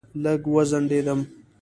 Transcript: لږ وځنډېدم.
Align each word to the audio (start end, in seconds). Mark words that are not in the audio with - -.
لږ 0.23 0.41
وځنډېدم. 0.53 1.19